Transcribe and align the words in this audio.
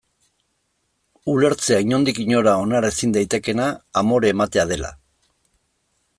Ulertzea 1.33 1.77
inondik 1.85 2.21
inora 2.23 2.55
onar 2.63 2.89
ezin 2.91 3.15
daitekeena 3.19 3.69
amore 4.03 4.35
ematea 4.37 4.69
dela. 4.75 4.95